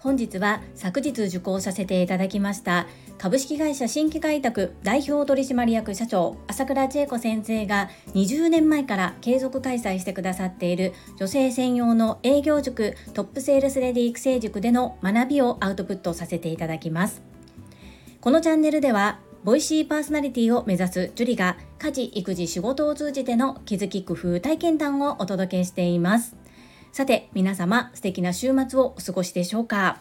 [0.00, 2.86] 本日は昨日受講させていただきました
[3.18, 17.22] 株式会社新規開拓代表取締役社長朝倉千恵子先生が20年前から継続開催してくださっている女性専用の営業塾トップセールスレディ育成塾での学びをアウトプットさせていただきます。
[18.20, 26.36] このチャンネルではボイシーパーソナリティを目指すジュリが家事育児仕事を通じての気づき工夫体験談をお届けしています。
[26.92, 30.00] さて皆様素敵な週末をお過ごしでしょうか？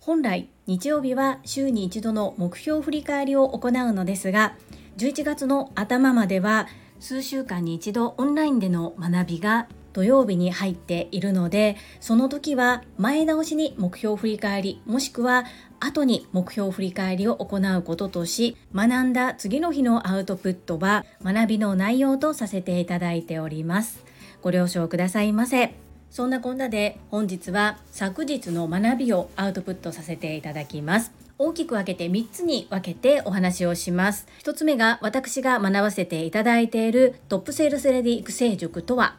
[0.00, 4.56] 本来日曜日は週に一度の目標振り返りを行うのですが
[4.96, 6.66] 11月の頭までは
[6.98, 15.44] 数週間に一度オンラインでの学びが土曜日に入っているのでその時は前倒しに目標振り返りもしくは
[15.80, 24.04] 後に目標振り返りを行うこととし学んだ次の日のアウトプットは学びの内容とさせていただいております。
[24.42, 25.74] ご了承くださいませ。
[26.10, 31.12] そんなこんなで本日は昨日の学びをアウトプットさせていただきます。
[31.38, 34.26] 大きく分けて3つに分けてお話をします。
[34.42, 39.16] 1つ目が私が学ばせていただいているトップセールスレディ育成塾とは。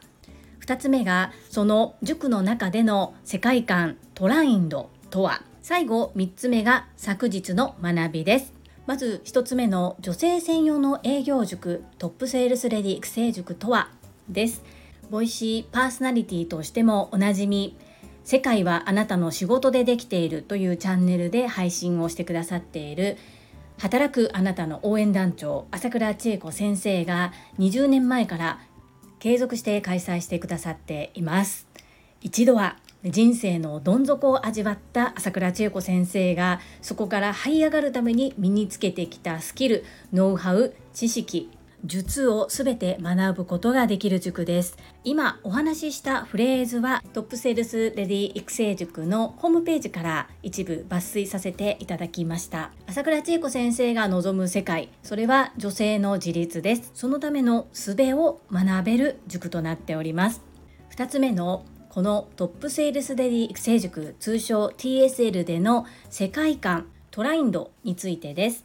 [0.59, 5.41] 2つ目がその塾の中での世界観トラインドとは。
[5.71, 8.51] 最後3つ目が昨日の学びです。
[8.87, 13.89] まず1つ目の女性専用の営業塾トップセールスレディ育成塾とは
[14.27, 14.63] です。
[15.09, 17.77] ボイシーパーソナリティとしてもおなじみ。
[18.25, 23.15] 世界はあなたの仕事でできているというチャンネルで配信をしてくださっている。
[23.77, 28.59] 働くあなたの応援団長朝倉千恵子先生が20年前から
[29.19, 31.65] 継続して開催してくださっています。
[32.19, 41.49] 一度は人生のどん底を味わった朝倉千恵子先生がそこから這い上がるために身につけてきたスキルノウハウ知識
[41.83, 44.77] 術をすべて学ぶことができる塾です。
[45.03, 52.71] 今お話ししたフレーズはトップセールスレディ育成塾のホームページから一部抜粋させていただきました。
[52.85, 56.91] 朝倉千恵子先生が望む世界それは女性の自立です。
[56.93, 60.43] そのための術を学べる塾となっております。
[60.95, 68.63] 2つ目のこのトップセールスレディ育成塾通称 TSL での世界観トラインドについてです。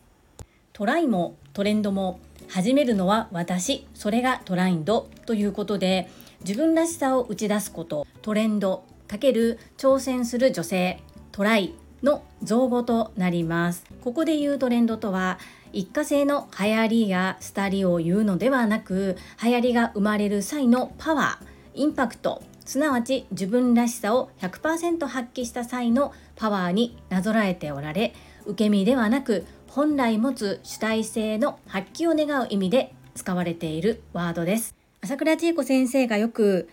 [0.73, 6.09] トライもトレンドも始めるのは私それがトラインドということで
[6.47, 13.85] 自分らしさを打ち出すことトレンド×挑戦する女性トライの造語となります。
[14.05, 15.41] ここで言うトレンドとは
[15.73, 28.13] 一過性の流行りや廃りを言うのではなく流行りが生まれる際のパワーインパクトすなわち自分らしさを100%発揮した際のパワーになぞらえておられ
[28.45, 34.75] 受け身ではなく本来持つ主体性の発揮を願う意味で使われているワードです。
[35.01, 36.69] 朝倉千恵子先生がよく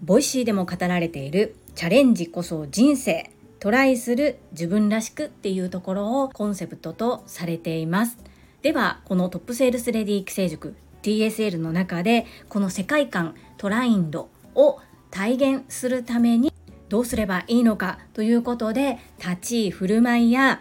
[0.00, 8.18] Voicy でも語られているチャレンジこそ人生トライする自分らしくっていうところをコンセプトとされています。
[8.62, 14.78] ではこのトップセールスレディ育成塾 TSL の中でこの世界観トラインドを
[15.12, 16.52] 体現するために
[16.88, 20.60] どうすればいいのかということで立ち居振る舞いや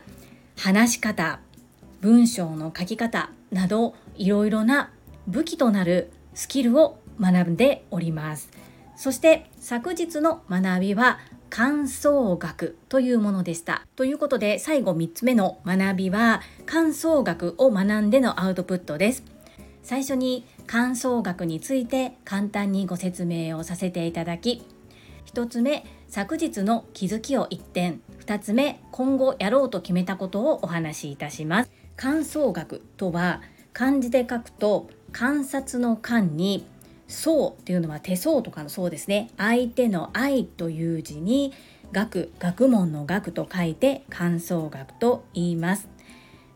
[0.58, 1.40] 話し方
[2.02, 4.92] 文章の書き方などいろいろな
[5.28, 8.50] 武器となるスキルを学んでおります。
[8.96, 11.20] そして昨日の学びは
[11.50, 13.86] 感想学というものでした。
[13.96, 19.24] ということで最後3つ目の学びは感想学を学んでのアウトプットです。
[19.84, 24.66] 最初に感想学について簡単にご説明をさせていただき
[25.34, 31.72] 1つ目昨日の気づきを1点2つ目今後やろうと決めたことをお話しいたします。
[31.98, 33.42] 観想学とは
[33.74, 36.66] 漢字で書くと観察の観に
[37.10, 39.30] 層っていうのは手相とかの層ですね。
[39.36, 41.52] 相手の愛という字に
[41.92, 45.90] 学学問の学と書いて観想学と言います。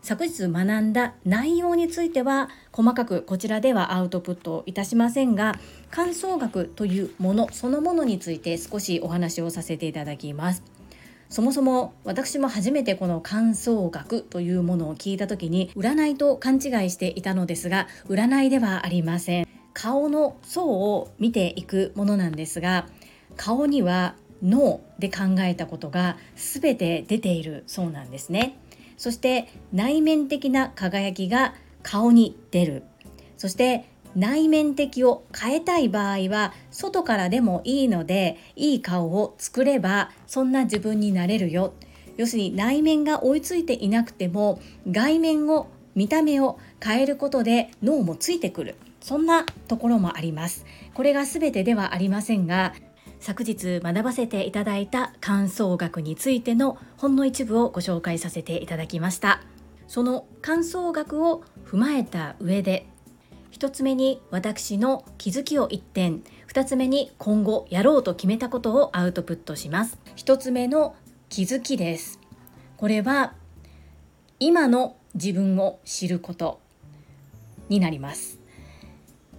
[0.06, 5.56] 昨日学んだ内容については細かくこちらではアウトプットいたしませんが
[5.90, 10.62] 観想学というものそのものについて少しお話をさせていただきます。
[11.28, 19.48] そもそも私も初めてこの観想学というものを聞いた時に占いと勘違いしていたのですが占いではありません。
[19.72, 22.86] 顔の層を見ていくものなんですが
[23.36, 28.56] 顔には脳で考えたことが全て出ているそうなんですね。
[28.96, 32.82] そして内面的な輝きが顔に出る。
[33.36, 33.84] そして
[34.14, 41.74] 内面的を変えたい場合は外からでもいいのでいい顔を作ればそんな自分になれるよ。
[42.16, 44.58] 要するに内面が追いついていなくても
[44.90, 48.76] 外面を見た目を変えることで脳もついてくる。
[49.02, 50.64] そんなところもあります。
[50.94, 52.74] これが全てではありませんが
[53.26, 59.42] 昨日学ばせていただいた感想学についてのほんの一部をご紹介させていただきました。
[59.88, 62.86] その感想学を踏まえた上で
[63.50, 69.98] 1つ目に私の気づきを1点2つ目に今後やろうと決めたことをアウトプットします。
[70.14, 70.94] 1つ目の
[71.28, 72.20] 気づきです。
[72.76, 73.34] これは
[74.38, 76.60] 今の自分を知ること
[77.68, 78.38] になります。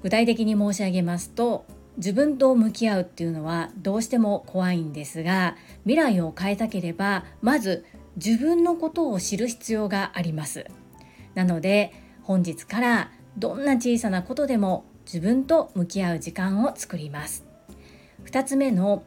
[0.03, 1.65] 具体的に申し上げますと
[1.97, 7.85] 自分と向き合うっていうのはどうしても怖いんですが未来を変えたければまず
[8.15, 10.65] 自分のことを知る必要があります。
[11.35, 17.45] なので本日からどんな小さなことでも自分と向き合う時間を作ります。
[18.25, 19.03] 2つ目の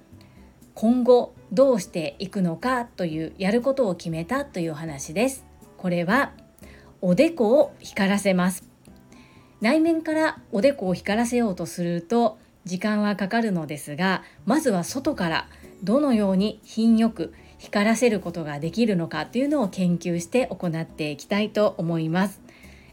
[0.75, 5.45] 今後どうしていくのかというやることを決めたという話です。
[5.77, 6.33] これは
[7.01, 8.69] おでこを光らせます。
[9.61, 15.49] 内面からおでこを光らせようとすると時間はかかるのですがまずは外から
[15.83, 22.41] どのように品よく光らせることができるのかというのを研究して行っていきたいと思います。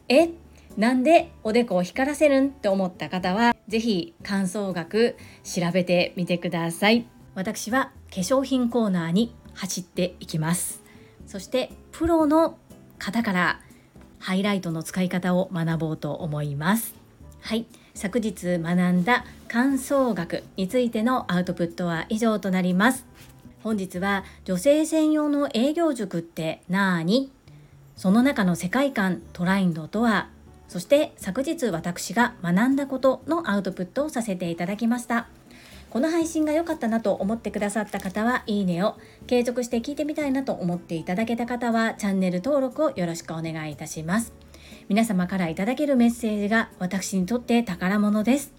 [0.09, 0.29] え
[0.77, 2.47] なんでおでこを光らせるん？
[2.47, 7.07] って思った方は是非感想学調べてみてください。
[7.33, 10.83] 私は化粧品コーナーに走っていきます。
[11.25, 12.57] そしてプロの
[12.99, 13.61] 方から
[14.19, 16.95] ハイライトの使い方を学ぼうと思います。
[17.41, 17.65] はい。
[17.97, 23.07] 昨日学んだ感想学についてのアウトプットは以上となります。
[23.63, 27.31] 本日は女性専用の営業塾ってなーに？
[27.95, 30.29] その中の世界観トラインドとは？
[30.67, 35.27] そして昨日私が学んだことのアウトプットをさせていただきました。
[35.89, 38.95] この配信が良かったなと思ってくださった方はいいねを
[39.25, 44.33] 継続して聞いてみたいなと思っていただけた方はチャンネル登録をよろしくお願いいたします。
[44.89, 48.53] 皆様からいただけるメッセージが私にとって宝物です。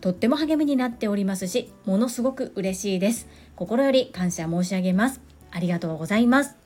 [0.00, 3.26] とっても励みになっておりますしものすごく嬉しいです。
[3.56, 5.20] 心より感謝申し上げます。
[5.50, 6.56] ありがとうございます。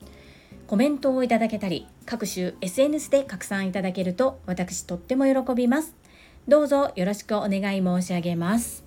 [0.67, 5.95] コメントをいただけたり各種 SNS で拡散いただけると私とっても喜びます。
[6.47, 8.83] どうぞよろしくお願い申し上げます。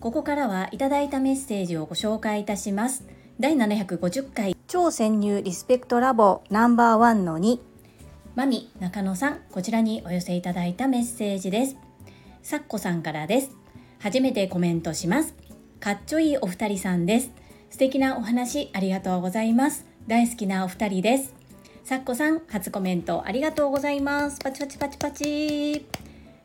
[0.00, 3.04] ここからはいただいたメッセージをご紹介いたします。
[3.40, 4.56] 第750回。
[4.68, 7.58] 超潜入リスペクトラボナンバーワンの2
[8.34, 11.76] マミ中野さんこちらにお寄せいただいたメッセージです。
[12.42, 13.52] さっこさんからです。
[14.00, 15.36] 初めてコメントします。
[15.78, 17.30] かっちょいいお二人さんです。
[17.70, 19.86] 素敵なお話ありがとうございます。
[20.08, 21.32] 大好きなお二人です。
[21.84, 24.40] さっこさん初コメントありがとうございます。
[24.40, 25.86] パチパチパチパチ。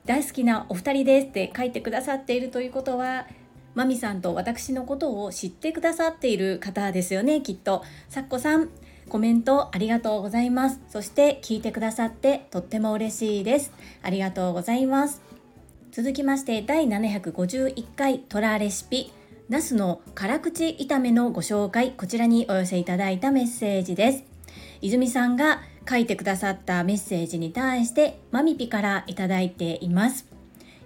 [0.06, 1.27] 大好きなお二人です。
[1.27, 3.25] って書いてくださっているということは
[3.74, 7.83] マミさんと私のことを知ってくださっている方ですよねきっと。
[8.09, 8.69] さっこさん
[9.09, 10.79] コメントありがとうございます。
[10.88, 13.73] そして聞いてくださってとっても嬉しいです。
[14.01, 15.21] ありがとうございます。
[15.91, 19.11] 続きまして第751回トラレシピ。
[19.50, 21.91] ナスの辛口炒めのご紹介。
[21.91, 24.23] こちらにお寄せいただいたメッセージです。
[24.81, 30.27] 泉さんが書いてくださったメッセージに対してマミピからいただいています。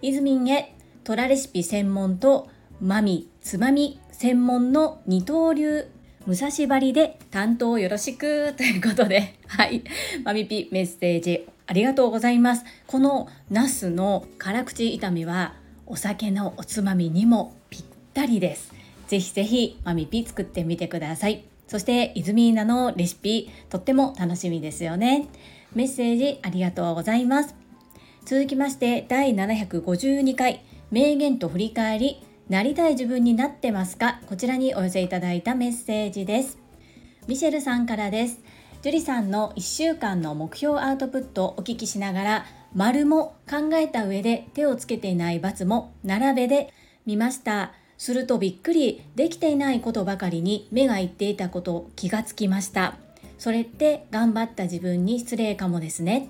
[0.02, 0.74] 泉へ
[1.04, 2.48] トラレシピ専門と
[2.80, 5.88] マミつまみ専門の二刀流
[6.26, 9.84] 武蔵張りで担当よろしくということで、はい。
[10.24, 12.64] マミピメッセージありがとうございます。
[12.88, 15.54] このナスの辛口炒めは
[15.86, 17.84] お酒のおつまみにもぴっ
[18.14, 18.74] たりです。
[19.08, 21.44] ぜひぜひマミピ作ってみてください。
[21.68, 25.28] そしてイズミーナのレシピとっても楽しみですよね。
[25.76, 27.56] メッセージありがとうございます。
[28.26, 34.20] 続きまして第752回名言と振り返りなりたい自分になってますか？
[34.28, 36.58] こちらにお寄せいただいたメッセージです。
[37.28, 38.40] ミシェルさんからです。
[38.82, 42.46] ジュリさんの1週間の目標アウトプットをお聞きしながら
[42.76, 46.74] 丸も考えた上で手をつけていない×も並べで
[47.06, 47.72] 見ました。
[47.98, 52.98] するとびっくりできていないことばかりに目がいっていたこと気がつきました。
[53.38, 56.30] それって頑張った自分に失礼かもですね。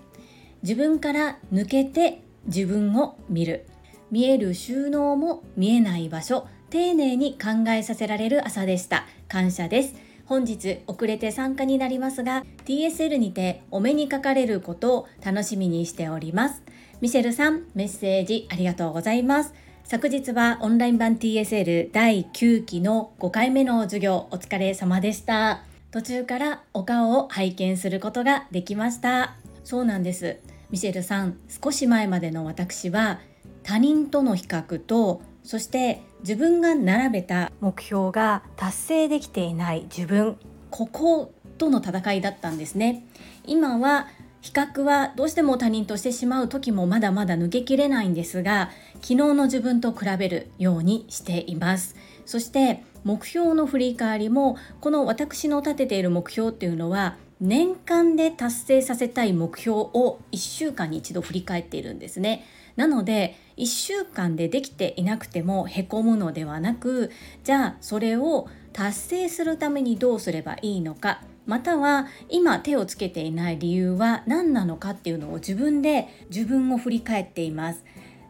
[0.61, 3.65] 自分から抜けて自分を見る。
[4.13, 9.07] 見える収納も見えない場所丁寧に考えさせられる朝でした。
[9.27, 9.95] 感謝です。
[10.25, 16.61] 本日遅れて参加になりますが TSL にてお目にかかれることを楽しみにしております。
[17.01, 19.55] ミシェルさんメッセージありがとうございます。
[19.83, 25.63] 昨日はオンライン版 TSL 第9期の5回目の授業お疲れ様でした。
[25.89, 29.37] 途中からお顔を拝見することができました。
[29.63, 30.37] そうなんです。
[30.69, 33.19] ミシェルさん少し前までの私は
[33.63, 40.37] 他人との比較とそして自分が並べた目標が達成できていない自分。
[40.69, 43.05] こことの戦いだったんですね。
[43.45, 44.07] 今は
[44.41, 51.95] 比較はどうしても他人としてしまう時もまだまだ抜けきれないんですが昨日の自分と比べるようにしています。
[52.25, 67.11] そして目標の振り返りもこの私の立てている目標っていうのは年間で達成させたい目標を1週間に一度振り返っているんですねなので1週間でできていなくてもへこむのではなく
[67.43, 77.83] じゃあそれを達成するためにどうすればいいのかまたは今手をつけていない理由は何なのかっていうのを自分で自分を振り返っています。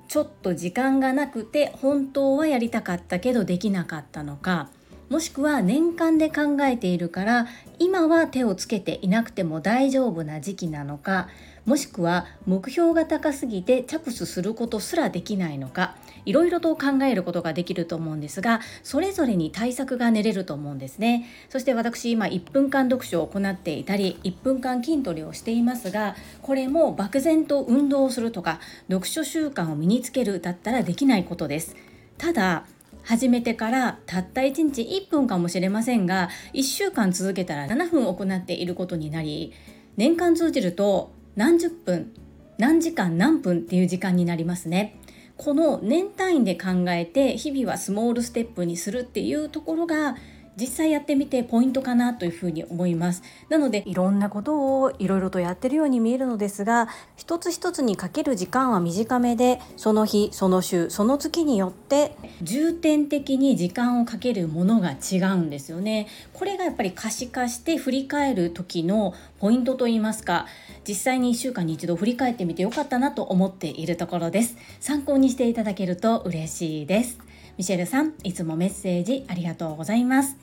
[0.07, 4.69] ちょっと時間がなくて本当はやりたかったけどできなかったのか
[5.09, 7.47] もしくは年間で考えているから
[7.79, 11.29] 今は手をつけていなくても大丈夫な時期なのか
[11.65, 21.25] もしくは目標が高すぎて着手することすらできないのかいろいろと考えることができると思うんですがそれぞれに対策が練れると思うんですね。
[21.49, 31.75] そして私今1分間読書を行っていたり1分間筋トレをしていますがこれも漠然と運動をするとか読書習慣を身につけるだったらできないことです。
[32.17, 32.65] ただ
[33.03, 39.51] 始めてからたった1日1分かもしれませんが1週間続けたら7分行っていることになり
[39.97, 42.13] 年間通じると何十分
[42.57, 44.99] 何時間何分っていう時間になりますね。
[45.35, 50.15] この年単位で考えて日々はスモールステップにするっていうところが
[50.59, 53.23] 実際やってみてポイントかなというふうに思います。
[53.49, 66.07] なのでいろんなことをいろいろとやってるように見えるのですが一つ一つにかける時間は短めでその日その週その月によって重点的に時間をかけるものが違うんですよね。
[66.33, 70.45] これがやっぱり可視化して振り返る時のポイントといいますか
[70.87, 74.57] 実際に1週間に一度振り返ってみてよかったなと思っているところです。
[74.79, 77.17] 参考にしていただけると嬉しいです
[77.55, 80.37] ミシェルさんいつもメッセージありがとうございます。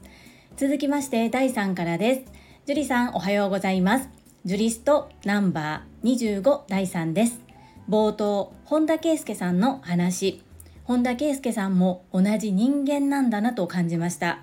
[0.57, 2.33] 続きまして第3からです。
[2.67, 4.09] ジュリさんおはようございます。
[4.45, 7.41] ジュリストナンバー25第3です。
[7.89, 10.41] 冒頭本田圭佑さんの話。
[10.85, 14.41] 本田圭佑さんも同じ人間なんだなと感じました。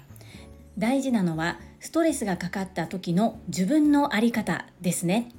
[0.78, 5.32] 大事なのはストレスがかかった時の自分の在り方ですね。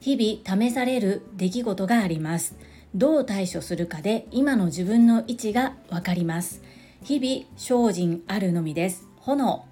[0.00, 2.56] 日々試される出来事があります。
[2.94, 6.62] どう対処するかで今の自分の位置がわかります。
[7.04, 9.06] 日々精進あるのみです。
[9.16, 9.66] 炎。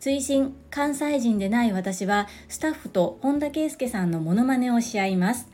[0.00, 5.48] 追伸関西人でない私はスタッフと本田圭佑さんのモノマネをし合います。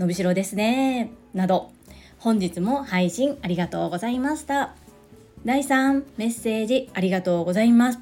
[0.00, 1.12] 伸びしろですね。
[1.32, 1.70] など。
[2.18, 4.74] 本日も配信ありがとうございました。
[5.44, 6.90] 第3メッセージ。
[6.92, 8.00] ありがとうございます。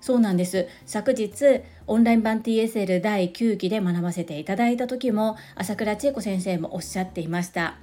[0.00, 0.66] そうなんです。
[0.86, 7.76] 昨日オンライン版 TSL 第9期で学ばせていただいた時も朝倉千恵子先生もおっしゃっていました。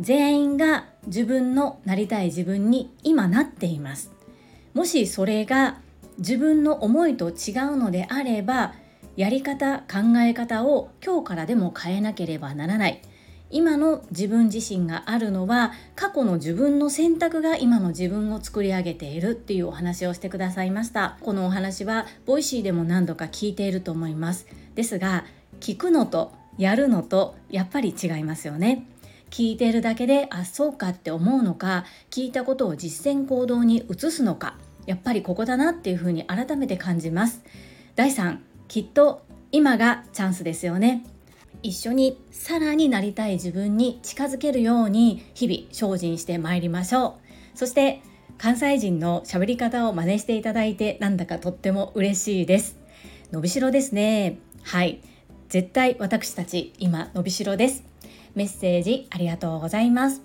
[0.00, 4.12] 全員が自分のなりたい自分に今なっています。
[4.74, 5.78] もしそれが
[6.18, 8.74] 自分の思いと違うのであれば
[9.16, 13.02] やり方考え方を今日からでも変えなければならない。
[13.50, 21.18] 今の自分自身があるのは過去の自分の選択が今の自分を作り上げているっていうお話をしてくださいました。
[21.20, 24.48] このお話は Voicy でも何度か聞いていると思います。
[24.74, 25.24] ですが
[25.60, 28.88] 聞くのとやるのとやっぱり違いますよね。
[29.30, 37.42] 聞いてるだけであそうかって思うのか聞いたことを実践行動に移すのかやっぱりここだなっていうふうに改めて感じます。
[37.96, 38.38] 第3
[38.68, 41.04] きっと今がチャンスですよね。
[41.62, 47.18] 一緒にさらになりたい自分に近づけるように日々精進してまいりましょ
[47.54, 47.58] う。
[47.58, 48.02] そして
[48.36, 52.76] 関西人の喋り方を真似していただいてなんだかとっても嬉しいです。
[53.32, 54.38] 伸びしろですね。
[54.62, 55.00] はい。
[55.48, 57.93] 絶対私たち今伸びしろです。
[58.34, 60.20] メッセージありがとうございます。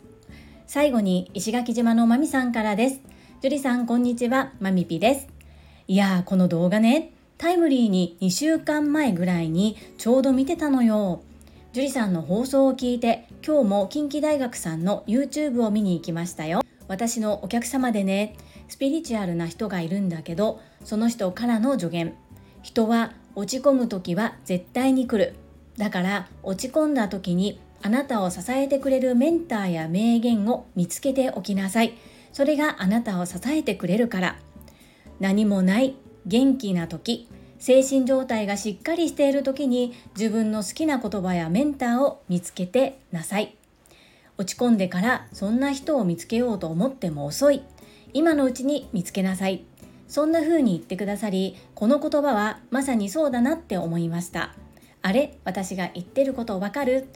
[0.66, 3.02] 最後に石垣島のまみさんからです。
[3.42, 4.52] ジュリさんこんにちは。
[4.60, 5.28] まみぴです。
[5.88, 7.14] いやーこの動画ね。
[7.38, 11.22] タイムリーに2週間前ぐらいにちょうど見てたのよ。
[11.72, 16.62] 樹里さんの放送を聞いて今日も近畿大学さんの YouTube を見に行きましたよ。
[16.88, 18.36] 私のお客様でね
[18.68, 22.16] スピリチュアルな人がいるんだけどその人からの助言。
[22.64, 25.36] 人は落ち込む時は絶対に来る。
[25.78, 31.94] だから落ち込んだ時にあなたを支えてくれるメンターや名言を見つけておきなさい。
[32.34, 34.36] それがあなたを支えてくれるから。
[35.20, 35.96] 何もない
[36.26, 43.56] 元気な時精神状態がしっかりしている時に自分の好きな言葉やメンターを見つけてなさい。
[44.38, 47.64] 落ち込んでからそんな人を見つけようと思っても遅い。
[48.14, 49.64] 今のうちに見つけなさい。
[50.08, 54.56] そんな風に言ってくださりこの言葉はまさにそうだなって思いました。
[55.02, 57.08] あれ私が言ってることわかる？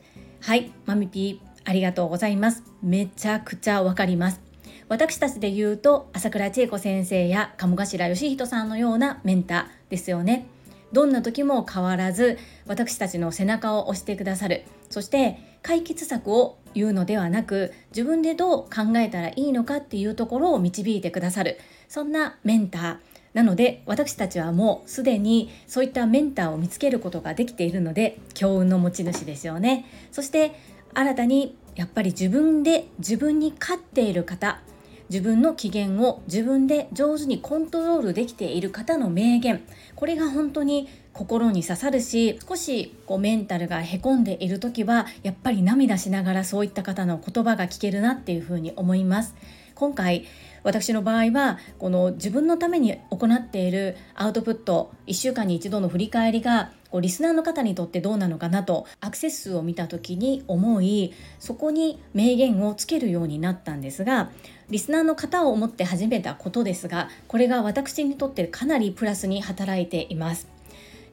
[0.44, 2.64] はいマミピーありがとうございます。
[2.82, 4.42] めちゃくちゃわかります。
[4.90, 10.46] 私たちで言うと朝倉千恵子先生や鴨頭義人さんのようなメンターですよね。
[10.92, 14.66] どんな時も変わらず私たちの背中を押してくださる。
[14.90, 21.58] そして解決策を言うのではなく自分でどう考えたらいいのかっていうところを導いてくださる。
[21.88, 22.98] そんなメンター。
[23.34, 29.86] なので私たちはもうすでにそういったメンターを見つけることができているので強運の持ち主ですよね。
[30.12, 30.54] そして
[30.94, 34.62] 新たにやっぱり自分で自分に勝っている方
[35.10, 39.62] 自分の機嫌を自分で上手にコントロールできている方の名言
[39.96, 49.36] これが本当に心に刺さるし少しこうメンタルがへこんでいる時はやっぱり涙しながらそういった方の言葉が聞けるなっていうふうに思います。
[49.75, 50.25] 今回
[50.63, 64.32] 私の場合はこの自分のために行っているアウトプット1週間に1度の振り返りがこうリスナーの方にとってどうなのかなとアクセス数を見た時に思いそこに名言をつけるようになったんですが
[64.70, 70.48] リスナーの方を思って始めたことですがこれが私にとってかなりプラスに働いています。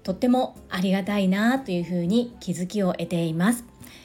[0.02, 3.64] とってもありがたいなというふうに気づきを得ています。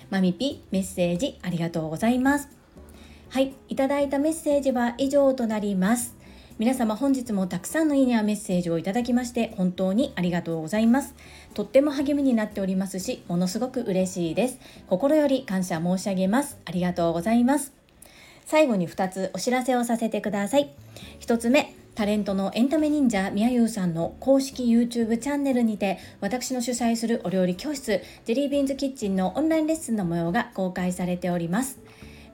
[0.09, 2.64] マミピメッセージありがとうございます。
[3.29, 6.15] はい、いただいたメッセージは以上となります。
[6.58, 11.13] 皆様本日もたくさんのいいねやメッセージをいただきまして本当にありがとうございます。
[11.53, 14.60] とっても励みになっておりますし、ものすごく嬉しいです。
[14.88, 16.58] 心より感謝申し上げます。
[16.63, 17.74] ありがとうございます。
[18.46, 20.74] 最後に2つお知らせをさせてください。
[21.20, 31.79] 1つ目、タレントのエンタメ忍者みやゆうさんの公式 YouTube チャンネルにて私の主催するお料理教室ジェリービーンズキッチンのオンラインレッスンの模様が公開されております。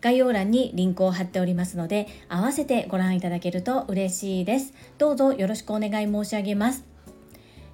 [0.00, 4.74] 概要欄にリンクを貼っておりますので合わせてご覧いただけると嬉しいです。
[4.98, 6.84] どうぞよろしくお願い申し上げます。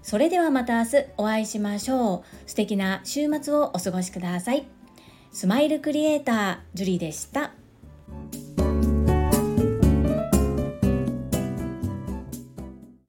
[0.02, 2.48] それではまた明日お会いしましょう。
[2.48, 4.66] 素敵な週末をお過ごしください。
[5.32, 7.63] スマイルクリエイタージュリーでした。